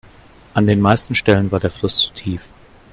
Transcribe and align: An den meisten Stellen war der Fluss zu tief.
An 0.55 0.65
den 0.65 0.81
meisten 0.81 1.13
Stellen 1.13 1.51
war 1.51 1.59
der 1.59 1.69
Fluss 1.69 1.99
zu 1.99 2.09
tief. 2.13 2.47